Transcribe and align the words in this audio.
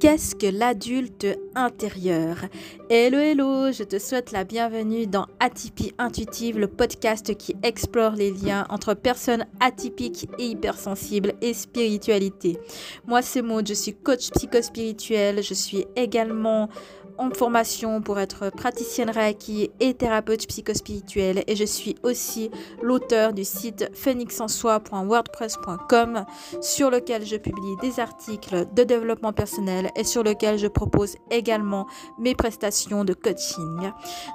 Qu'est-ce 0.00 0.34
que 0.34 0.46
l'adulte 0.46 1.26
intérieur 1.54 2.36
Hello 2.88 3.18
hello, 3.18 3.72
je 3.72 3.84
te 3.84 3.98
souhaite 3.98 4.32
la 4.32 4.44
bienvenue 4.44 5.06
dans 5.06 5.26
Atypie 5.38 5.92
Intuitive, 5.98 6.58
le 6.58 6.68
podcast 6.68 7.36
qui 7.36 7.54
explore 7.62 8.12
les 8.12 8.30
liens 8.30 8.66
entre 8.68 8.94
personnes 8.94 9.46
atypiques 9.60 10.28
et 10.38 10.46
hypersensibles 10.46 11.34
et 11.40 11.54
spiritualité. 11.54 12.58
Moi 13.06 13.22
c'est 13.22 13.42
Maud, 13.42 13.66
je 13.68 13.74
suis 13.74 13.94
coach 13.94 14.30
psychospirituel, 14.30 15.42
je 15.42 15.54
suis 15.54 15.86
également 15.96 16.68
en 17.20 17.30
formation 17.30 18.00
pour 18.00 18.18
être 18.18 18.50
praticienne 18.50 19.10
Reiki 19.10 19.70
et 19.78 19.92
thérapeute 19.92 20.48
psychospirituelle 20.48 21.44
et 21.46 21.54
je 21.54 21.64
suis 21.64 21.96
aussi 22.02 22.50
l'auteur 22.82 23.34
du 23.34 23.44
site 23.44 23.90
phoenixensoi.wordpress.com 23.92 26.24
sur 26.62 26.90
lequel 26.90 27.26
je 27.26 27.36
publie 27.36 27.76
des 27.82 28.00
articles 28.00 28.64
de 28.74 28.84
développement 28.84 29.34
personnel 29.34 29.90
et 29.96 30.04
sur 30.04 30.22
lequel 30.22 30.58
je 30.58 30.66
propose 30.66 31.16
également 31.30 31.49
mes 32.18 32.34
prestations 32.34 33.04
de 33.04 33.14
coaching. 33.14 33.92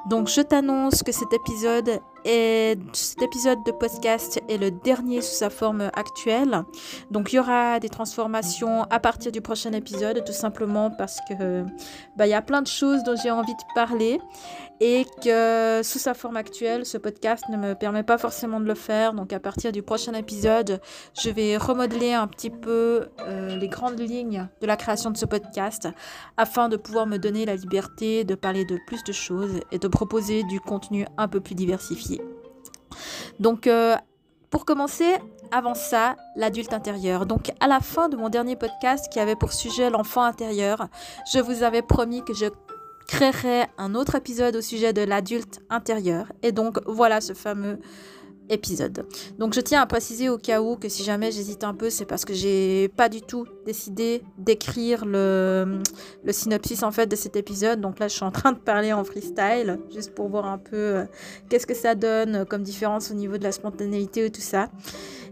Donc 0.08 0.28
je 0.28 0.42
t'annonce 0.42 1.04
que 1.04 1.12
cet 1.12 1.34
épisode 1.34 2.02
et 2.26 2.78
cet 2.94 3.22
épisode 3.22 3.60
de 3.66 3.72
podcast 3.72 4.42
est 4.50 4.58
le 4.58 4.72
dernier 4.72 5.22
sous 5.22 5.36
sa 5.36 5.50
forme 5.52 5.92
actuelle. 5.94 6.64
Donc 7.12 7.32
il 7.32 7.36
y 7.36 7.40
aura 7.40 7.80
des 7.80 7.90
transformations 7.90 8.84
à 8.90 9.00
partir 9.00 9.32
du 9.32 9.42
prochain 9.42 9.72
épisode, 9.74 10.24
tout 10.26 10.34
simplement 10.34 10.90
parce 10.90 11.20
que 11.30 11.64
bah, 12.18 12.26
il 12.26 12.32
y 12.32 12.34
a 12.34 12.42
plein 12.42 12.64
de 12.64 12.68
choses 12.68 13.04
dont 13.04 13.16
j'ai 13.16 13.30
envie 13.30 13.54
de 13.54 13.74
parler 13.76 14.20
et 14.82 15.06
que 15.24 15.82
sous 15.84 16.00
sa 16.00 16.14
forme 16.14 16.36
actuelle, 16.36 16.86
ce 16.86 16.98
podcast 16.98 17.46
ne 17.50 17.58
me 17.58 17.76
permet 17.76 18.04
pas 18.04 18.18
forcément 18.18 18.60
de 18.60 18.66
le 18.66 18.76
faire. 18.76 19.14
Donc 19.14 19.32
à 19.32 19.40
partir 19.40 19.72
du 19.72 19.84
prochain 19.84 20.14
épisode, 20.14 20.82
je 21.18 21.30
vais 21.30 21.58
remodeler 21.58 22.14
un 22.14 22.28
petit 22.28 22.50
peu 22.50 23.08
euh, 23.22 23.56
les 23.56 23.68
grandes 23.70 24.00
lignes 24.00 24.48
de 24.62 24.68
la 24.68 24.76
création 24.76 25.12
de 25.12 25.18
ce 25.18 25.26
podcast 25.26 25.88
afin 26.38 26.70
de 26.70 26.78
pouvoir 26.78 27.06
me 27.06 27.18
donner 27.18 27.46
la 27.46 27.56
liberté 27.56 28.24
de 28.24 28.36
parler 28.36 28.66
de 28.66 28.78
plus 28.88 29.04
de 29.04 29.14
choses 29.14 29.60
et 29.72 29.80
de 29.80 29.88
proposer 29.88 30.44
du 30.44 30.60
contenu 30.60 31.06
un 31.18 31.28
peu 31.28 31.40
plus 31.40 31.56
diversifié. 31.56 32.15
Donc, 33.40 33.68
euh, 33.68 33.96
pour 34.50 34.66
commencer, 34.66 35.16
avant 35.52 35.76
ça, 35.76 36.16
l'adulte 36.36 36.74
intérieur. 36.74 37.26
Donc, 37.26 37.52
à 37.60 37.68
la 37.68 37.80
fin 37.80 38.10
de 38.10 38.16
mon 38.16 38.30
dernier 38.30 38.56
podcast 38.56 39.08
qui 39.12 39.20
avait 39.20 39.36
pour 39.36 39.54
sujet 39.54 39.90
l'enfant 39.90 40.24
intérieur, 40.24 40.88
je 41.32 41.40
vous 41.40 41.64
avais 41.64 41.82
promis 41.82 42.24
que 42.24 42.34
je 42.34 42.46
créerais 43.08 43.68
un 43.78 43.96
autre 43.96 44.16
épisode 44.16 44.56
au 44.56 44.62
sujet 44.62 44.94
de 44.94 45.02
l'adulte 45.02 45.60
intérieur. 45.70 46.32
Et 46.42 46.52
donc, 46.52 46.80
voilà 46.86 47.22
ce 47.22 47.34
fameux 47.34 47.80
épisode. 48.50 49.06
Donc 49.40 49.54
je 49.54 49.62
tiens 49.62 49.82
à 49.82 49.86
préciser 49.86 50.30
au 50.30 50.38
cas 50.38 50.62
où 50.62 50.76
que 50.76 50.90
si 50.90 51.04
jamais 51.04 51.32
j'hésite 51.32 51.64
un 51.64 51.74
peu, 51.74 51.90
c'est 51.90 52.06
parce 52.06 52.26
que 52.26 52.34
j'ai 52.34 52.90
pas 52.90 53.10
du 53.10 53.22
tout 53.22 53.46
décidé 53.66 54.24
d'écrire 54.38 55.06
le, 55.06 55.82
synopsis 56.30 56.84
en 56.84 56.92
fait 56.92 57.08
de 57.08 57.16
cet 57.16 57.36
épisode. 57.36 57.82
Donc 57.82 58.00
là 58.00 58.08
je 58.08 58.16
suis 58.16 58.26
en 58.26 58.32
train 58.32 58.52
de 58.52 58.58
parler 58.58 58.94
en 58.94 59.04
freestyle, 59.04 59.80
juste 59.94 60.14
pour 60.14 60.30
voir 60.30 60.46
un 60.46 60.58
peu 60.58 60.76
euh, 60.76 61.06
qu'est-ce 61.50 61.68
que 61.68 61.76
ça 61.76 61.96
donne 61.96 62.46
comme 62.46 62.64
différence 62.64 63.12
au 63.12 63.14
niveau 63.14 63.38
de 63.38 63.44
la 63.44 63.52
spontanéité 63.52 64.26
et 64.26 64.32
tout 64.32 64.42
ça. 64.42 64.70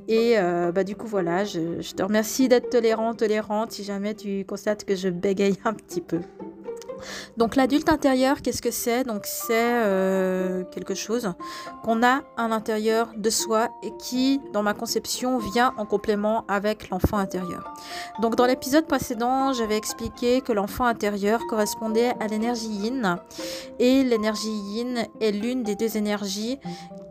Et 0.07 0.37
euh, 0.37 0.71
bah 0.71 0.83
du 0.83 0.95
coup 0.95 1.07
voilà, 1.07 1.45
je, 1.45 1.81
je 1.81 1.93
te 1.93 2.03
remercie 2.03 2.49
d'être 2.49 2.69
tolérant, 2.69 3.13
tolérante 3.13 3.71
si 3.71 3.83
jamais 3.83 4.13
tu 4.15 4.43
constates 4.45 4.83
que 4.83 4.95
je 4.95 5.09
bégaye 5.09 5.57
un 5.65 5.73
petit 5.73 6.01
peu. 6.01 6.19
Donc 7.37 7.55
l'adulte 7.55 7.89
intérieur, 7.89 8.41
qu'est-ce 8.41 8.61
que 8.61 8.71
c'est? 8.71 9.03
Donc 9.03 9.21
c'est 9.25 9.53
euh, 9.53 10.63
quelque 10.71 10.95
chose 10.95 11.33
qu'on 11.83 12.03
a 12.03 12.21
à 12.37 12.47
l'intérieur 12.47 13.09
de 13.15 13.29
soi 13.29 13.69
et 13.83 13.91
qui, 13.97 14.39
dans 14.53 14.63
ma 14.63 14.73
conception, 14.73 15.37
vient 15.37 15.73
en 15.77 15.85
complément 15.85 16.45
avec 16.47 16.89
l'enfant 16.89 17.17
intérieur. 17.17 17.73
Donc 18.21 18.35
dans 18.35 18.45
l'épisode 18.45 18.85
précédent, 18.87 19.53
j'avais 19.53 19.77
expliqué 19.77 20.41
que 20.41 20.53
l'enfant 20.53 20.85
intérieur 20.85 21.41
correspondait 21.49 22.13
à 22.19 22.27
l'énergie 22.27 22.67
yin 22.67 23.17
et 23.79 24.03
l'énergie 24.03 24.49
yin 24.49 25.05
est 25.21 25.31
l'une 25.31 25.63
des 25.63 25.75
deux 25.75 25.97
énergies 25.97 26.59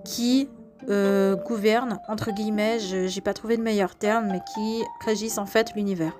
qui 0.04 0.48
euh, 0.88 1.36
gouvernent, 1.36 1.98
entre 2.08 2.32
guillemets, 2.32 2.80
je 2.80 3.14
n'ai 3.14 3.20
pas 3.20 3.34
trouvé 3.34 3.56
de 3.56 3.62
meilleur 3.62 3.94
terme, 3.94 4.28
mais 4.32 4.40
qui 4.54 4.82
régissent 5.04 5.38
en 5.38 5.46
fait 5.46 5.74
l'univers. 5.76 6.12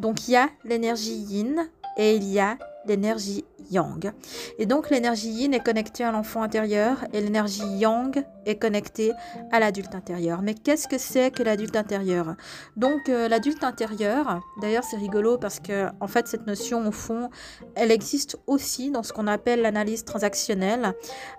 Donc 0.00 0.28
il 0.28 0.32
y 0.32 0.36
a 0.36 0.48
l'énergie 0.64 1.14
yin 1.14 1.68
et 1.96 2.16
il 2.16 2.24
y 2.24 2.40
a 2.40 2.56
l'énergie 2.86 3.44
yang. 3.70 4.12
Et 4.58 4.66
donc 4.66 4.90
l'énergie 4.90 5.30
yin 5.30 5.54
est 5.54 5.64
connectée 5.64 6.04
à 6.04 6.12
l'enfant 6.12 6.42
intérieur 6.42 6.98
et 7.12 7.20
l'énergie 7.20 7.66
yang 7.78 8.24
est 8.44 8.56
connectée 8.56 9.12
à 9.50 9.60
l'adulte 9.60 9.94
intérieur. 9.94 10.42
Mais 10.42 10.54
qu'est-ce 10.54 10.88
que 10.88 10.98
c'est 10.98 11.30
que 11.30 11.42
l'adulte 11.42 11.76
intérieur? 11.76 12.34
Donc 12.76 13.08
euh, 13.08 13.28
l'adulte 13.28 13.64
intérieur, 13.64 14.40
d'ailleurs 14.60 14.84
c'est 14.84 14.96
rigolo 14.96 15.38
parce 15.38 15.60
que 15.60 15.86
en 16.00 16.08
fait 16.08 16.28
cette 16.28 16.46
notion 16.46 16.86
au 16.86 16.92
fond, 16.92 17.30
elle 17.74 17.90
existe 17.90 18.36
aussi 18.46 18.90
dans 18.90 19.02
ce 19.02 19.12
qu'on 19.12 19.26
appelle 19.26 19.62
l'analyse 19.62 20.04
transactionnelle 20.04 20.94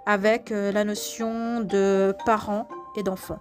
avec 0.05 0.51
euh, 0.51 0.71
la 0.71 0.83
notion 0.83 1.61
de 1.61 2.15
parents 2.25 2.67
et 2.97 3.03
d'enfants. 3.03 3.39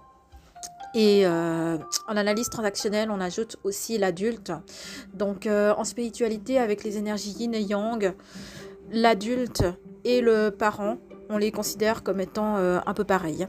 Et 0.93 1.25
euh, 1.25 1.77
en 2.07 2.17
analyse 2.17 2.49
transactionnelle, 2.49 3.09
on 3.09 3.19
ajoute 3.19 3.57
aussi 3.63 3.97
l'adulte. 3.97 4.51
Donc 5.13 5.47
euh, 5.47 5.73
en 5.75 5.83
spiritualité, 5.83 6.59
avec 6.59 6.83
les 6.83 6.97
énergies 6.97 7.31
yin 7.31 7.53
et 7.55 7.61
yang, 7.61 8.13
l'adulte 8.91 9.63
et 10.03 10.21
le 10.21 10.51
parent, 10.51 10.97
on 11.29 11.37
les 11.37 11.51
considère 11.51 12.03
comme 12.03 12.19
étant 12.19 12.57
euh, 12.57 12.79
un 12.85 12.93
peu 12.93 13.03
pareils. 13.03 13.47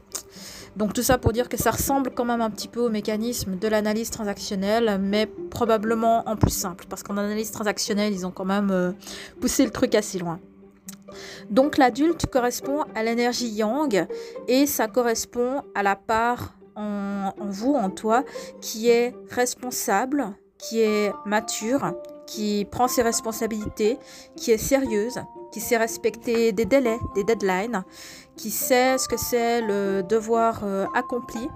Donc 0.75 0.93
tout 0.93 1.03
ça 1.03 1.17
pour 1.17 1.33
dire 1.33 1.47
que 1.47 1.55
ça 1.55 1.71
ressemble 1.71 2.09
quand 2.09 2.25
même 2.25 2.41
un 2.41 2.49
petit 2.49 2.67
peu 2.67 2.81
au 2.81 2.89
mécanisme 2.89 3.57
de 3.57 3.67
l'analyse 3.67 4.09
transactionnelle, 4.09 4.99
mais 4.99 5.27
probablement 5.49 6.27
en 6.27 6.35
plus 6.35 6.51
simple, 6.51 6.85
parce 6.89 7.03
qu'en 7.03 7.15
analyse 7.15 7.51
transactionnelle, 7.51 8.11
ils 8.11 8.25
ont 8.25 8.31
quand 8.31 8.43
même 8.43 8.93
poussé 9.39 9.63
le 9.63 9.71
truc 9.71 9.95
assez 9.95 10.19
loin. 10.19 10.39
Donc 11.49 11.77
l'adulte 11.77 12.25
correspond 12.25 12.83
à 12.93 13.03
l'énergie 13.03 13.47
yang 13.47 14.05
et 14.49 14.65
ça 14.65 14.87
correspond 14.87 15.61
à 15.75 15.83
la 15.83 15.95
part 15.95 16.55
en, 16.75 17.31
vous, 17.39 17.73
en 17.73 17.89
toi, 17.89 18.23
qui 18.61 18.89
est 18.89 19.15
responsable, 19.29 20.25
qui 20.57 20.81
est 20.81 21.11
mature, 21.25 21.93
qui 22.25 22.67
prend 22.71 22.87
ses 22.87 23.01
responsabilités, 23.01 23.97
qui 24.35 24.51
est 24.51 24.57
sérieuse, 24.57 25.19
qui 25.51 25.59
sait 25.59 25.77
respecter 25.77 26.51
des 26.51 26.65
délais, 26.65 26.99
des 27.15 27.23
deadlines, 27.23 27.83
qui 28.35 28.51
sait 28.51 28.97
ce 28.97 29.07
que 29.07 29.17
c'est 29.17 29.61
le 29.61 30.03
devoir 30.03 30.61
euh, 30.63 30.85
accompli. 30.93 31.49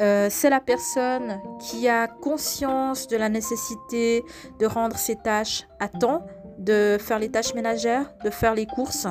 Euh, 0.00 0.28
c'est 0.30 0.50
la 0.50 0.60
personne 0.60 1.40
qui 1.58 1.88
a 1.88 2.06
conscience 2.06 3.08
de 3.08 3.16
la 3.16 3.28
nécessité 3.28 4.24
de 4.58 4.66
rendre 4.66 4.96
ses 4.96 5.16
tâches 5.16 5.66
à 5.80 5.88
temps, 5.88 6.24
de 6.58 6.98
faire 7.00 7.18
les 7.18 7.30
tâches 7.30 7.54
ménagères, 7.54 8.12
de 8.24 8.30
faire 8.30 8.54
les 8.54 8.66
courses. 8.66 9.06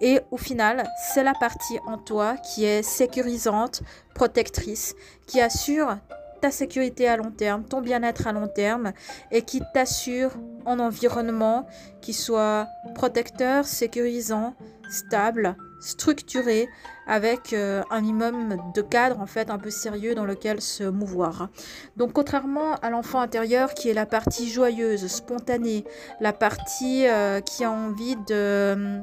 Et 0.00 0.20
au 0.30 0.36
final, 0.36 0.88
c'est 1.12 1.22
la 1.22 1.34
partie 1.34 1.78
en 1.86 1.98
toi 1.98 2.36
qui 2.36 2.64
est 2.64 2.82
sécurisante, 2.82 3.82
protectrice, 4.14 4.94
qui 5.26 5.40
assure 5.40 5.96
ta 6.40 6.50
sécurité 6.50 7.08
à 7.08 7.16
long 7.16 7.30
terme, 7.30 7.64
ton 7.64 7.80
bien-être 7.80 8.26
à 8.26 8.32
long 8.32 8.48
terme 8.48 8.92
et 9.30 9.42
qui 9.42 9.60
t'assure 9.74 10.30
un 10.66 10.78
environnement 10.78 11.66
qui 12.00 12.12
soit 12.12 12.68
protecteur, 12.94 13.64
sécurisant, 13.64 14.54
stable, 14.90 15.56
structuré 15.80 16.68
avec 17.06 17.52
euh, 17.52 17.82
un 17.90 18.00
minimum 18.00 18.58
de 18.74 18.82
cadre 18.82 19.20
en 19.20 19.26
fait 19.26 19.50
un 19.50 19.58
peu 19.58 19.70
sérieux 19.70 20.14
dans 20.14 20.24
lequel 20.24 20.60
se 20.60 20.84
mouvoir. 20.84 21.48
Donc 21.96 22.12
contrairement 22.12 22.74
à 22.76 22.90
l'enfant 22.90 23.20
intérieur 23.20 23.74
qui 23.74 23.88
est 23.88 23.94
la 23.94 24.06
partie 24.06 24.48
joyeuse, 24.50 25.06
spontanée, 25.06 25.84
la 26.20 26.32
partie 26.32 27.06
euh, 27.06 27.40
qui 27.40 27.64
a 27.64 27.70
envie 27.70 28.16
de 28.28 29.02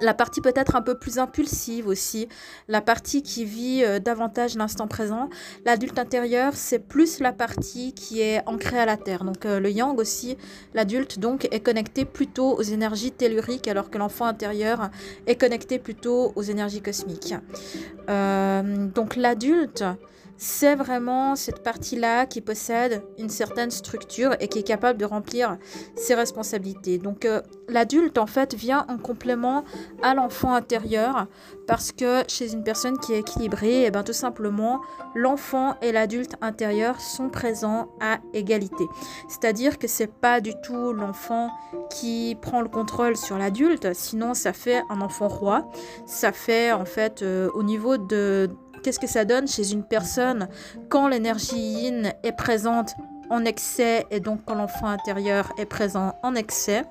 la 0.00 0.14
partie 0.14 0.40
peut-être 0.40 0.76
un 0.76 0.82
peu 0.82 0.96
plus 0.96 1.18
impulsive 1.18 1.88
aussi, 1.88 2.28
la 2.68 2.80
partie 2.80 3.22
qui 3.22 3.44
vit 3.44 3.82
euh, 3.84 3.98
davantage 3.98 4.56
l'instant 4.56 4.86
présent. 4.86 5.28
L'adulte 5.64 5.98
intérieur, 5.98 6.54
c'est 6.54 6.78
plus 6.78 7.20
la 7.20 7.32
partie 7.32 7.92
qui 7.92 8.20
est 8.20 8.42
ancrée 8.46 8.78
à 8.78 8.86
la 8.86 8.96
terre. 8.96 9.24
Donc 9.24 9.44
euh, 9.46 9.60
le 9.60 9.70
yang 9.70 9.98
aussi, 9.98 10.36
l'adulte 10.74 11.18
donc 11.18 11.48
est 11.50 11.60
connecté 11.60 12.04
plutôt 12.04 12.56
aux 12.56 12.62
énergies 12.62 13.12
telluriques 13.12 13.68
alors 13.68 13.90
que 13.90 13.98
l'enfant 13.98 14.26
intérieur 14.26 14.90
est 15.26 15.36
connecté 15.36 15.78
plutôt 15.78 16.32
aux 16.36 16.42
énergies 16.42 16.82
cosmiques. 16.82 17.34
Euh, 18.08 18.86
donc 18.86 19.16
l'adulte, 19.16 19.84
c'est 20.38 20.76
vraiment 20.76 21.34
cette 21.34 21.64
partie-là 21.64 22.24
qui 22.24 22.40
possède 22.40 23.02
une 23.18 23.28
certaine 23.28 23.72
structure 23.72 24.36
et 24.40 24.46
qui 24.46 24.60
est 24.60 24.66
capable 24.66 24.98
de 24.98 25.04
remplir 25.04 25.58
ses 25.96 26.14
responsabilités. 26.14 26.98
Donc 26.98 27.24
euh, 27.24 27.42
l'adulte, 27.68 28.18
en 28.18 28.26
fait, 28.26 28.54
vient 28.54 28.86
en 28.88 28.98
complément 28.98 29.64
à 30.00 30.14
l'enfant 30.14 30.54
intérieur 30.54 31.26
parce 31.66 31.90
que 31.92 32.22
chez 32.28 32.52
une 32.52 32.62
personne 32.62 32.98
qui 32.98 33.12
est 33.12 33.18
équilibrée, 33.18 33.82
et 33.82 33.86
eh 33.86 33.90
ben, 33.90 34.04
tout 34.04 34.12
simplement, 34.12 34.80
l'enfant 35.14 35.74
et 35.82 35.92
l'adulte 35.92 36.36
intérieur 36.40 37.00
sont 37.00 37.28
présents 37.28 37.88
à 38.00 38.18
égalité. 38.32 38.84
C'est-à-dire 39.28 39.78
que 39.78 39.88
c'est 39.88 40.06
pas 40.06 40.40
du 40.40 40.52
tout 40.62 40.92
l'enfant 40.92 41.50
qui 41.90 42.36
prend 42.40 42.62
le 42.62 42.68
contrôle 42.68 43.16
sur 43.16 43.36
l'adulte, 43.36 43.92
sinon 43.92 44.34
ça 44.34 44.52
fait 44.52 44.82
un 44.88 45.00
enfant 45.00 45.28
roi. 45.28 45.68
Ça 46.06 46.32
fait 46.32 46.72
en 46.72 46.84
fait 46.84 47.22
euh, 47.22 47.50
au 47.54 47.64
niveau 47.64 47.98
de 47.98 48.48
Qu'est-ce 48.82 48.98
que 48.98 49.06
ça 49.06 49.24
donne 49.24 49.48
chez 49.48 49.72
une 49.72 49.84
personne 49.84 50.48
quand 50.88 51.08
l'énergie 51.08 51.56
yin 51.56 52.12
est 52.22 52.32
présente 52.32 52.94
en 53.30 53.44
excès 53.44 54.06
et 54.10 54.20
donc 54.20 54.40
quand 54.46 54.54
l'enfant 54.54 54.86
intérieur 54.86 55.52
est 55.58 55.66
présent 55.66 56.14
en 56.22 56.34
excès, 56.34 56.84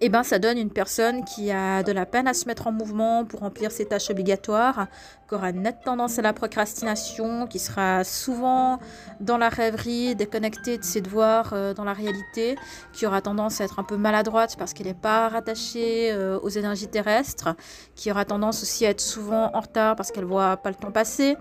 eh 0.00 0.10
ben, 0.10 0.22
ça 0.22 0.38
donne 0.38 0.58
une 0.58 0.70
personne 0.70 1.24
qui 1.24 1.50
a 1.50 1.82
de 1.82 1.90
la 1.90 2.04
peine 2.04 2.28
à 2.28 2.34
se 2.34 2.44
mettre 2.44 2.66
en 2.66 2.72
mouvement 2.72 3.24
pour 3.24 3.40
remplir 3.40 3.70
ses 3.70 3.86
tâches 3.86 4.10
obligatoires, 4.10 4.88
qui 5.26 5.34
aura 5.34 5.48
une 5.50 5.62
nette 5.62 5.80
tendance 5.84 6.18
à 6.18 6.22
la 6.22 6.34
procrastination, 6.34 7.46
qui 7.46 7.58
sera 7.58 8.04
souvent 8.04 8.78
dans 9.20 9.38
la 9.38 9.48
rêverie, 9.48 10.14
déconnectée 10.14 10.76
de 10.76 10.84
ses 10.84 11.00
devoirs 11.00 11.50
euh, 11.54 11.72
dans 11.72 11.84
la 11.84 11.94
réalité, 11.94 12.56
qui 12.92 13.06
aura 13.06 13.22
tendance 13.22 13.62
à 13.62 13.64
être 13.64 13.78
un 13.78 13.84
peu 13.84 13.96
maladroite 13.96 14.56
parce 14.58 14.74
qu'elle 14.74 14.86
n'est 14.86 14.94
pas 14.94 15.30
rattachée 15.30 16.12
euh, 16.12 16.38
aux 16.40 16.50
énergies 16.50 16.88
terrestres, 16.88 17.56
qui 17.94 18.10
aura 18.10 18.26
tendance 18.26 18.62
aussi 18.62 18.84
à 18.84 18.90
être 18.90 19.00
souvent 19.00 19.50
en 19.54 19.60
retard 19.60 19.96
parce 19.96 20.12
qu'elle 20.12 20.26
voit 20.26 20.58
pas 20.58 20.68
le 20.68 20.76
temps 20.76 20.92
passer, 20.92 21.38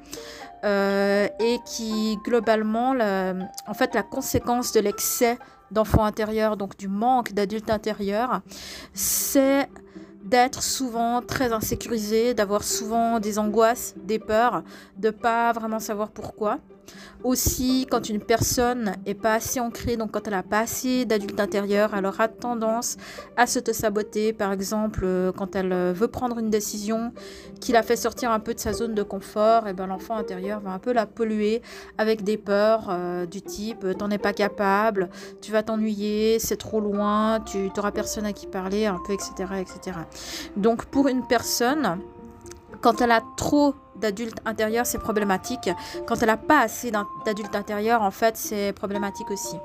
euh, 0.64 1.28
et 1.42 1.58
qui 1.66 2.18
globalement, 2.24 2.96
en 3.68 3.74
fait, 3.74 3.94
la 3.94 4.02
conséquence 4.02 4.72
de 4.72 4.80
l'excès 4.80 5.38
d'enfant 5.72 6.04
intérieur, 6.04 6.58
donc 6.58 6.78
du 6.78 6.88
manque 6.88 7.34
d'adulte 7.34 7.70
intérieur, 7.70 8.42
c'est 8.94 9.70
d'être 10.26 10.62
souvent 10.64 11.22
très 11.22 11.54
insécurisé, 11.54 12.34
d'avoir 12.34 12.64
souvent 12.64 13.20
des 13.20 13.40
angoisses, 13.40 13.94
des 13.96 14.20
peurs, 14.20 14.64
de 14.98 15.12
pas 15.12 15.54
vraiment 15.54 15.80
savoir 15.80 16.10
pourquoi. 16.10 16.60
Aussi, 17.24 17.88
quand 17.90 18.10
une 18.10 18.20
personne 18.20 18.96
est 19.06 19.16
pas 19.16 19.34
assez 19.34 19.60
ancrée, 19.60 19.98
donc 19.98 20.12
quand 20.12 20.28
elle 20.28 20.36
a 20.36 20.44
pas 20.44 20.60
assez 20.60 21.06
d'adulte 21.06 21.40
intérieur, 21.40 21.96
elle 21.96 22.06
aura 22.06 22.28
tendance 22.28 22.98
à 23.36 23.48
se 23.48 23.58
te 23.58 23.72
saboter. 23.72 24.32
Par 24.34 24.52
exemple, 24.52 25.02
euh, 25.04 25.32
quand 25.32 25.56
elle 25.56 25.74
euh, 25.74 25.94
veut 25.96 26.08
prendre 26.08 26.38
une 26.38 26.52
décision 26.52 27.14
qui 27.60 27.72
la 27.72 27.82
fait 27.82 27.96
sortir 27.96 28.30
un 28.30 28.40
peu 28.40 28.54
de 28.54 28.60
sa 28.60 28.74
zone 28.74 28.94
de 28.94 29.02
confort, 29.02 29.66
et 29.66 29.72
eh 29.72 29.74
ben 29.74 29.88
l'enfant 29.88 30.16
intérieur 30.18 30.60
va 30.60 30.72
un 30.72 30.80
peu 30.80 30.94
la 30.94 31.08
polluer 31.08 31.64
avec 31.98 32.24
des 32.24 32.38
peurs 32.38 32.90
euh, 32.90 33.26
du 33.26 33.42
type 33.42 33.86
t'en 33.98 34.12
es 34.12 34.18
pas 34.18 34.34
capable, 34.34 35.10
tu 35.42 35.52
vas 35.52 35.64
t'ennuyer, 35.64 36.38
c'est 36.40 36.58
trop 36.58 36.80
loin, 36.80 37.40
tu 37.40 37.72
n'auras 37.76 37.92
personne 37.92 38.26
à 38.26 38.34
qui 38.34 38.46
parler, 38.46 38.86
un 38.86 39.00
peu, 39.06 39.14
etc., 39.14 39.32
etc. 39.60 40.00
Donc 40.56 40.86
pour 40.86 41.08
une 41.08 41.26
personne 41.26 42.00
quand 42.82 43.02
elle 43.02 43.12
a 43.12 43.22
trop 43.36 43.74
d'adultes 43.96 44.40
intérieurs, 44.46 44.86
c'est 44.86 45.00
problématique. 45.00 45.70
Quand 46.06 46.22
elle 46.22 46.28
n'a 46.28 46.38
pas 46.38 46.60
assez 46.60 46.92
d'adultes 47.26 47.56
intérieurs, 47.56 48.02
en 48.02 48.12
fait, 48.12 48.38
c'est 48.38 48.74
problématique 48.74 49.32
aussi. 49.32 49.56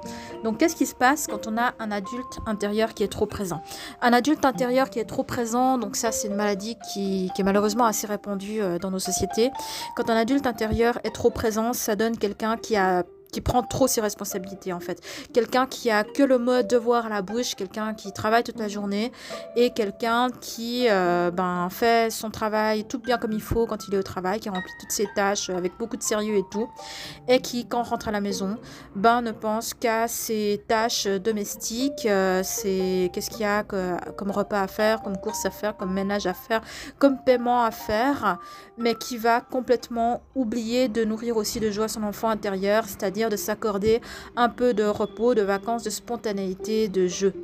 Donc, 0.45 0.59
qu'est-ce 0.59 0.77
qui 0.77 0.87
se 0.87 0.95
passe 0.95 1.27
quand 1.27 1.47
on 1.47 1.59
a 1.59 1.75
un 1.79 1.91
adulte 1.91 2.39
intérieur 2.47 2.95
qui 2.95 3.03
est 3.03 3.09
trop 3.09 3.27
présent? 3.27 3.63
Un 4.01 4.13
adulte 4.13 4.45
intérieur 4.45 4.89
qui 4.89 5.01
est 5.01 5.05
trop 5.05 5.23
présent, 5.23 5.77
donc 5.77 5.97
ça, 5.97 6.13
c'est 6.13 6.29
une 6.29 6.37
maladie 6.37 6.77
qui, 6.93 7.31
qui, 7.35 7.43
est 7.43 7.45
malheureusement 7.45 7.85
assez 7.85 8.07
répandue 8.07 8.63
euh, 8.63 8.79
dans 8.79 8.91
nos 8.91 8.99
sociétés. 8.99 9.51
Quand 9.97 10.09
un 10.09 10.17
adulte 10.17 10.47
intérieur 10.47 10.99
est 11.05 11.15
trop 11.15 11.31
présent, 11.31 11.73
ça 11.73 11.97
donne 11.97 12.17
quelqu'un 12.17 12.57
qui 12.57 12.77
a 12.77 13.05
qui 13.31 13.41
prend 13.41 13.63
trop 13.63 13.87
ses 13.87 14.01
responsabilités 14.01 14.73
en 14.73 14.81
fait. 14.81 15.01
Quelqu'un 15.33 15.67
qui 15.67 15.91
a 15.91 16.05
que 16.05 16.23
le 16.23 16.39
mot 16.39 16.63
devoir 16.63 17.07
à 17.07 17.09
la 17.09 17.23
bouche, 17.23 17.55
quelqu'un 17.55 17.95
qui 17.95 18.13
travaille 18.13 18.43
toute 18.43 18.59
la 18.59 18.69
journée 18.69 19.13
et 19.57 19.71
quelqu'un 19.71 20.29
qui 20.41 20.87
euh, 20.89 21.31
ben, 21.31 21.69
fait 21.71 22.11
son 22.11 22.31
travail 22.31 22.85
tout 22.85 22.99
bien 22.99 23.19
comme 23.19 23.33
il 23.33 23.43
faut 23.43 23.67
quand 23.67 23.89
il 23.89 23.95
est 23.95 23.99
au 23.99 24.03
travail, 24.03 24.41
qui 24.41 24.49
remplit 24.49 24.73
toutes 24.81 24.93
ses 24.93 25.09
tâches 25.15 25.51
avec 25.51 25.73
beaucoup 25.79 25.97
de 25.97 26.03
sérieux 26.03 26.37
et 26.37 26.45
tout, 26.51 26.69
et 27.29 27.41
qui 27.41 27.67
quand 27.67 27.83
rentre 27.83 28.09
à 28.09 28.13
la 28.13 28.21
maison, 28.21 28.57
ben 28.95 29.23
ne 29.23 29.33
pense 29.33 29.75
qu'à 29.75 30.09
ses 30.09 30.63
tâches 30.69 31.07
domestiques, 31.07 32.07
euh, 32.07 32.43
qu'est-ce 32.43 33.31
qu'il 33.31 33.41
y 33.41 33.45
a 33.45 33.65
comme 33.65 34.31
repas 34.31 34.63
à 34.63 34.67
faire, 34.67 35.03
comme 35.03 35.17
courses 35.17 35.45
à 35.47 35.51
faire, 35.51 35.77
comme 35.77 35.93
ménage 35.93 36.27
à 36.27 36.35
faire, 36.35 36.63
comme 36.99 37.19
paiement 37.25 37.63
à 37.63 37.71
faire, 37.71 38.39
mais 38.79 38.95
qui 38.95 39.17
va 39.17 39.41
complètement 39.41 40.23
oublier 40.35 40.89
de 40.89 41.05
nourrir 41.05 41.37
aussi 41.37 41.61
de 41.61 41.71
joie 41.71 41.89
son 41.89 42.03
enfant 42.03 42.29
intérieur, 42.29 42.85
c'est-à-dire 42.87 43.20
de 43.29 43.37
s'accorder 43.37 44.01
un 44.37 44.49
peu 44.49 44.73
de 44.73 44.85
repos, 44.85 45.35
de 45.35 45.43
vacances, 45.43 45.83
de 45.83 45.91
spontanéité, 45.91 46.89
de 46.89 47.07
jeu. 47.07 47.35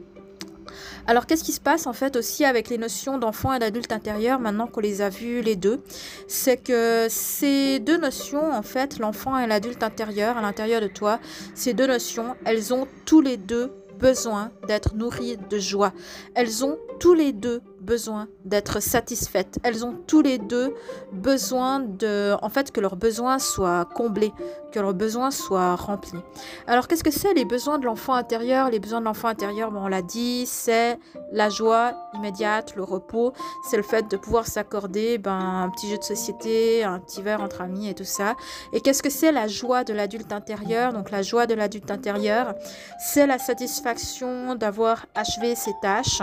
Alors 1.07 1.27
qu'est-ce 1.27 1.45
qui 1.45 1.53
se 1.53 1.61
passe 1.61 1.87
en 1.87 1.93
fait 1.93 2.17
aussi 2.17 2.45
avec 2.45 2.69
les 2.69 2.79
notions 2.79 3.19
d'enfant 3.19 3.53
et 3.53 3.59
d'adulte 3.59 3.93
intérieur 3.93 4.41
maintenant 4.41 4.67
qu'on 4.67 4.81
les 4.81 5.03
a 5.03 5.09
vues 5.09 5.41
les 5.41 5.55
deux? 5.55 5.81
C'est 6.27 6.57
que 6.57 7.07
ces 7.09 7.79
deux 7.79 7.99
notions 7.99 8.53
en 8.53 8.63
fait, 8.63 8.99
l'enfant 8.99 9.39
et 9.39 9.47
l'adulte 9.47 9.83
intérieur 9.83 10.37
à 10.37 10.43
l'intérieur 10.43 10.81
de 10.81 10.89
toi, 10.89 11.21
ces 11.55 11.75
deux 11.75 11.87
notions, 11.87 12.35
elles 12.45 12.75
ont 12.75 12.89
tous 13.05 13.21
les 13.21 13.37
deux 13.37 13.71
besoin 13.99 14.51
d'être 14.67 14.95
nourries 14.95 15.39
de 15.49 15.59
joie. 15.59 15.93
Elles 16.35 16.65
ont 16.65 16.77
tous 17.01 17.15
les 17.15 17.33
deux 17.33 17.63
besoin 17.81 18.29
d'être 18.45 18.81
satisfaites. 18.81 19.59
Elles 19.63 19.85
ont 19.85 19.95
tous 20.07 20.23
les 20.23 20.39
deux 20.39 20.75
besoin 21.13 21.81
de, 21.81 22.35
en 22.43 22.49
fait, 22.49 22.73
que 22.73 22.81
leurs 22.81 22.97
besoins 22.97 23.39
soient 23.39 23.85
comblés, 23.85 24.33
que 24.73 24.81
leurs 24.81 24.95
besoins 24.95 25.31
soient 25.31 25.77
remplis. 25.77 26.19
Alors, 26.67 26.89
qu'est-ce 26.89 27.05
que 27.05 27.11
c'est 27.11 27.35
les 27.35 27.45
besoins 27.45 27.79
de 27.79 27.85
l'enfant 27.87 28.15
intérieur? 28.15 28.71
Les 28.71 28.79
besoins 28.79 29.01
de 29.01 29.05
l'enfant 29.05 29.29
intérieur, 29.29 29.71
bon, 29.71 29.85
on 29.85 29.89
l'a 29.89 30.03
dit, 30.03 30.47
c'est 30.47 30.99
la 31.33 31.49
joie 31.49 31.95
immédiate, 32.15 32.75
le 32.77 32.83
repos, 32.83 33.33
c'est 33.69 33.77
le 33.77 33.83
fait 33.83 34.11
de 34.11 34.17
pouvoir 34.17 34.47
s'accorder 34.47 35.19
ben, 35.19 35.63
un 35.65 35.71
petit 35.71 35.89
jeu 35.89 35.99
de 35.99 36.05
société, 36.05 36.85
un 36.85 36.99
petit 36.99 37.23
verre 37.23 37.41
entre 37.41 37.61
amis 37.61 37.89
et 37.89 37.95
tout 37.95 38.05
ça. 38.05 38.35
Et 38.73 38.81
qu'est-ce 38.81 39.03
que 39.03 39.11
c'est 39.11 39.33
la 39.33 39.49
joie 39.49 39.85
de 39.85 39.93
l'adulte 39.93 40.33
intérieur? 40.33 40.93
Donc, 40.93 41.11
la 41.11 41.23
joie 41.23 41.47
de 41.47 41.55
l'adulte 41.55 41.91
intérieur, 41.91 42.55
c'est 42.99 43.27
la 43.27 43.39
satisfaction 43.39 44.55
d'avoir 44.55 45.07
achevé 45.15 45.55
ses 45.55 45.73
tâches 45.81 46.23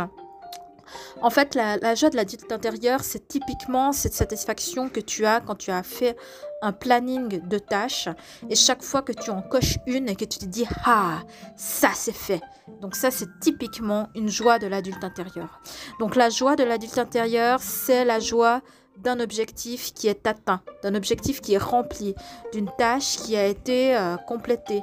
en 1.21 1.29
fait, 1.29 1.55
la, 1.55 1.95
joie 1.95 2.09
de 2.09 2.15
l'adulte 2.15 2.51
intérieur, 2.51 3.03
c'est 3.03 3.27
typiquement 3.27 3.91
cette 3.91 4.13
satisfaction 4.13 4.89
que 4.89 4.99
tu 4.99 5.25
as 5.25 5.41
quand 5.41 5.55
tu 5.55 5.71
as 5.71 5.83
fait 5.83 6.17
un 6.61 6.71
planning 6.71 7.45
de 7.47 7.57
tâches 7.57 8.07
et 8.49 8.55
chaque 8.55 8.81
fois 8.81 9.01
que 9.01 9.11
tu 9.11 9.29
en 9.31 9.41
coches 9.41 9.77
une 9.85 10.07
et 10.07 10.15
que 10.15 10.25
tu 10.25 10.39
te 10.39 10.45
dis 10.45 10.65
ah 10.85 11.19
ça 11.55 11.89
c'est 11.93 12.15
fait! 12.15 12.41
Donc 12.81 12.95
ça 12.95 13.11
c'est 13.11 13.27
typiquement 13.41 14.07
une 14.15 14.29
joie 14.29 14.59
de 14.59 14.67
l'adulte 14.67 15.03
intérieur. 15.03 15.59
Donc 15.99 16.15
la 16.15 16.29
joie 16.29 16.55
de 16.55 16.63
l'adulte 16.63 16.97
intérieur 16.97 17.59
c'est 17.61 18.05
la 18.05 18.19
joie 18.19 18.61
d'un 18.97 19.19
objectif 19.19 19.93
qui 19.93 20.07
est 20.07 20.25
atteint, 20.27 20.61
d'un 20.83 20.95
objectif 20.95 21.41
qui 21.41 21.53
est 21.53 21.57
rempli, 21.57 22.15
d'une 22.51 22.69
tâche 22.77 23.17
qui 23.17 23.35
a 23.35 23.45
été 23.45 23.95
euh, 23.95 24.15
complétée, 24.27 24.81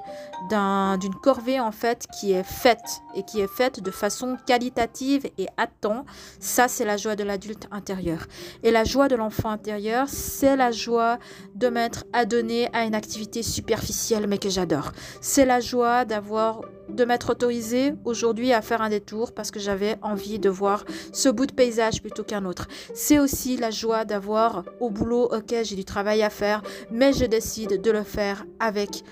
d'une 0.50 1.14
corvée 1.14 1.60
en 1.60 1.72
fait 1.72 2.06
qui 2.18 2.32
est 2.32 2.42
faite 2.42 3.02
et 3.14 3.22
qui 3.22 3.40
est 3.40 3.50
faite 3.50 3.82
de 3.82 3.90
façon 3.90 4.36
qualitative 4.46 5.26
et 5.38 5.46
à 5.56 5.66
temps. 5.66 6.04
Ça, 6.38 6.68
c'est 6.68 6.84
la 6.84 6.96
joie 6.96 7.16
de 7.16 7.24
l'adulte 7.24 7.66
intérieur. 7.70 8.26
Et 8.62 8.70
la 8.70 8.84
joie 8.84 9.08
de 9.08 9.16
l'enfant 9.16 9.50
intérieur, 9.50 10.08
c'est 10.08 10.56
la 10.56 10.70
joie 10.70 11.18
de 11.54 11.68
m'être 11.68 12.04
adonné 12.12 12.68
à 12.72 12.84
une 12.84 12.94
activité 12.94 13.42
superficielle 13.42 14.26
mais 14.26 14.38
que 14.38 14.48
j'adore. 14.48 14.92
C'est 15.20 15.44
la 15.44 15.60
joie 15.60 16.04
d'avoir 16.04 16.62
de 16.94 17.04
m'être 17.04 17.30
autorisé 17.30 17.94
aujourd'hui 18.04 18.52
à 18.52 18.62
faire 18.62 18.82
un 18.82 18.90
détour 18.90 19.32
parce 19.32 19.50
que 19.50 19.60
j'avais 19.60 19.96
envie 20.02 20.38
de 20.38 20.48
voir 20.48 20.84
ce 21.12 21.28
bout 21.28 21.46
de 21.46 21.52
paysage 21.52 22.02
plutôt 22.02 22.24
qu'un 22.24 22.44
autre. 22.44 22.68
C'est 22.94 23.18
aussi 23.18 23.56
la 23.56 23.70
joie 23.70 24.04
d'avoir 24.04 24.64
au 24.80 24.90
boulot, 24.90 25.24
ok, 25.32 25.54
j'ai 25.62 25.76
du 25.76 25.84
travail 25.84 26.22
à 26.22 26.30
faire, 26.30 26.62
mais 26.90 27.12
je 27.12 27.24
décide 27.24 27.80
de 27.80 27.90
le 27.90 28.02
faire 28.02 28.44
avec 28.58 29.04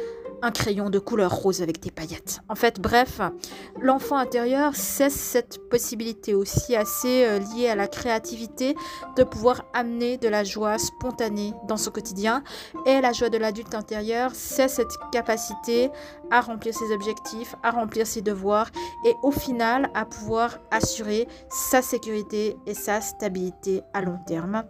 un 0.43 0.51
crayon 0.51 0.91
de 0.91 0.99
couleur 0.99 1.33
rose 1.33 1.63
avec 1.63 1.81
des 1.81 1.91
paillettes. 1.91 2.41
En 2.49 2.55
fait, 2.55 2.81
bref, 2.81 3.21
l'enfant 3.81 4.17
intérieur, 4.17 4.75
c'est 4.75 5.11
cette 5.11 5.59
possibilité 5.69 6.35
aussi 6.35 6.77
assez 6.77 7.25
euh, 7.25 7.39
liée 7.39 7.69
à 7.69 7.75
la 7.75 7.89
créativité 7.89 8.75
de 9.17 9.25
pouvoir 9.25 9.65
amener 9.75 10.17
de 10.17 10.29
la 10.29 10.45
joie 10.45 10.79
spontanée 10.79 11.53
dans 11.67 11.77
son 11.77 11.91
quotidien. 11.91 12.43
Et 12.87 13.01
la 13.01 13.13
joie 13.13 13.31
de 13.31 13.39
l'adulte 13.39 13.75
intérieur, 13.75 14.31
c'est 14.35 14.69
cette 14.69 14.97
capacité 15.13 15.91
à 16.31 16.41
remplir 16.41 16.75
ses 16.75 16.93
objectifs, 16.93 17.55
à 17.63 17.71
remplir 17.71 18.07
ses 18.07 18.23
devoirs 18.23 18.71
et 19.05 19.15
au 19.23 19.31
final 19.31 19.91
à 19.95 20.05
pouvoir 20.05 20.59
assurer 20.71 21.27
sa 21.51 21.83
sécurité 21.83 22.57
et 22.67 22.75
sa 22.75 23.01
stabilité 23.01 23.83
à 23.95 24.03
long 24.03 24.19
terme. 24.27 24.65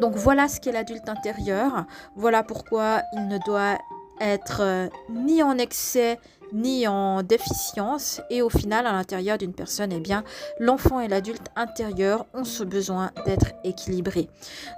Donc 0.00 0.14
voilà 0.14 0.48
ce 0.48 0.60
qu'est 0.60 0.72
l'adulte 0.72 1.08
intérieur. 1.08 1.86
Voilà 2.16 2.42
pourquoi 2.42 3.02
il 3.14 3.28
ne 3.28 3.38
doit 3.44 3.78
être 4.20 4.60
euh, 4.62 4.88
ni 5.10 5.42
en 5.42 5.58
excès 5.58 6.18
ni 6.52 6.86
en 6.86 7.22
déficience 7.22 8.20
et 8.30 8.42
au 8.42 8.48
final 8.48 8.86
à 8.86 8.92
l'intérieur 8.92 9.38
d'une 9.38 9.52
personne 9.52 9.92
eh 9.92 10.00
bien 10.00 10.24
l'enfant 10.58 11.00
et 11.00 11.08
l'adulte 11.08 11.48
intérieur 11.56 12.26
ont 12.34 12.44
ce 12.44 12.64
besoin 12.64 13.10
d'être 13.26 13.52
équilibrés. 13.64 14.28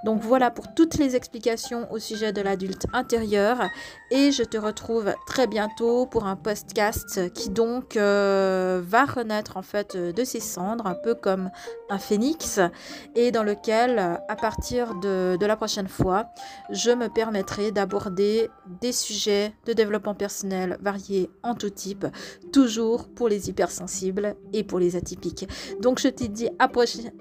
Donc 0.05 0.21
voilà 0.21 0.51
pour 0.51 0.73
toutes 0.73 0.95
les 0.95 1.15
explications 1.15 1.91
au 1.91 1.99
sujet 1.99 2.33
de 2.33 2.41
l'adulte 2.41 2.85
intérieur 2.93 3.69
et 4.11 4.31
je 4.31 4.43
te 4.43 4.57
retrouve 4.57 5.13
très 5.25 5.47
bientôt 5.47 6.05
pour 6.05 6.25
un 6.25 6.35
podcast 6.35 7.31
qui 7.33 7.49
donc 7.49 7.97
euh, 7.97 8.81
va 8.83 9.05
renaître 9.05 9.57
en 9.57 9.61
fait 9.61 9.95
de 9.95 10.23
ses 10.23 10.39
cendres 10.39 10.87
un 10.87 10.95
peu 10.95 11.15
comme 11.15 11.49
un 11.89 11.97
phénix 11.97 12.59
et 13.15 13.31
dans 13.31 13.43
lequel 13.43 13.99
à 13.99 14.35
partir 14.35 14.95
de, 14.95 15.37
la 15.41 15.55
prochaine 15.55 15.87
fois 15.87 16.27
je 16.69 16.91
me 16.91 17.07
permettrai 17.07 17.71
d'aborder 17.71 18.49
des 18.81 18.91
sujets 18.91 19.53
de 19.65 19.73
développement 19.73 20.15
personnel 20.15 20.77
variés 20.81 21.29
en 21.43 21.55
type, 21.67 22.05
toujours 22.51 23.07
pour 23.07 23.29
les 23.29 23.49
hypersensibles 23.49 24.35
et 24.53 24.63
pour 24.63 24.79
les 24.79 24.95
atypiques. 24.95 25.47
Donc 25.81 25.99
je 25.99 26.07
te 26.07 26.23
dis 26.23 26.49
à, 26.59 26.69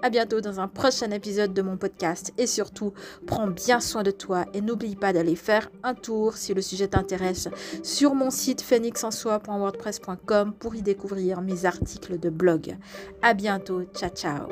à 0.02 0.11
bientôt 0.11 0.40
dans 0.40 0.61
un 0.61 0.68
prochain 0.68 1.11
épisode 1.11 1.52
de 1.52 1.62
mon 1.62 1.76
podcast 1.76 2.32
et 2.38 2.47
surtout, 2.47 2.92
prends 3.26 3.49
bien 3.49 3.80
soin 3.80 4.02
de 4.02 4.11
toi 4.11 4.47
et 4.54 4.61
n'oublie 4.61 4.97
pas 4.97 5.12
d'aller 5.12 5.37
faire 5.37 5.70
un 5.82 5.94
tour 5.94 6.37
si 6.37 6.54
le 6.54 6.62
sujet 6.62 6.88
t'intéresse 6.88 7.49
sur 7.82 8.14
mon 8.14 8.30
site 8.30 8.62
phoenixensoi.wordpress.com 8.62 10.54
pour 10.59 10.75
y 10.75 10.82
découvrir 10.82 11.40
mes 11.40 11.64
articles 11.64 12.18
de 12.18 12.30
blog. 12.30 12.76
À 13.23 13.35
bientôt, 13.35 13.82
ciao 13.94 14.11
ciao. 14.11 14.49